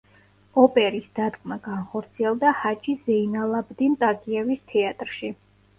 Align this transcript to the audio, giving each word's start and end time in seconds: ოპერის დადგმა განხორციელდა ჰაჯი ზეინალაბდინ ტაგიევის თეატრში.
ოპერის 0.61 1.11
დადგმა 1.19 1.59
განხორციელდა 1.67 2.55
ჰაჯი 2.63 2.99
ზეინალაბდინ 3.05 3.99
ტაგიევის 4.07 4.67
თეატრში. 4.75 5.37